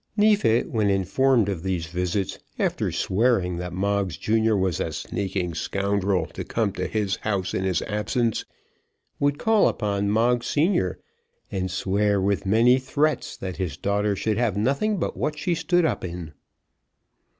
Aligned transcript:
Neefit, 0.17 0.67
when 0.71 0.89
informed 0.89 1.47
of 1.47 1.61
these 1.61 1.85
visits, 1.85 2.39
after 2.57 2.91
swearing 2.91 3.57
that 3.57 3.71
Moggs 3.71 4.17
junior 4.17 4.57
was 4.57 4.79
a 4.79 4.91
sneaking 4.91 5.53
scoundrel 5.53 6.25
to 6.25 6.43
come 6.43 6.71
to 6.71 6.87
his 6.87 7.17
house 7.17 7.53
in 7.53 7.65
his 7.65 7.83
absence, 7.83 8.43
would 9.19 9.37
call 9.37 9.67
upon 9.67 10.09
Moggs 10.09 10.47
senior, 10.47 10.97
and 11.51 11.69
swear 11.69 12.19
with 12.19 12.47
many 12.47 12.79
threats 12.79 13.37
that 13.37 13.57
his 13.57 13.77
daughter 13.77 14.15
should 14.15 14.39
have 14.39 14.57
nothing 14.57 14.97
but 14.97 15.15
what 15.15 15.37
she 15.37 15.53
stood 15.53 15.85
up 15.85 16.03
in. 16.03 16.33